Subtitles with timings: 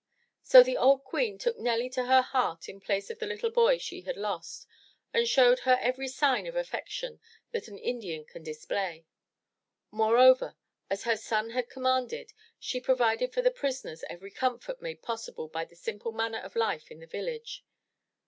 [0.41, 3.77] So the Old Queen took Nelly to her heart in place of the little boy
[3.77, 4.65] she had lost,
[5.13, 7.19] and showed her every sign of affection
[7.51, 9.05] that an Indian can display.
[9.91, 10.55] Moreover,
[10.89, 15.65] as her son had commanded, she provided for the prisoners every comfort made possible by
[15.65, 17.63] the simple manner of life in the village.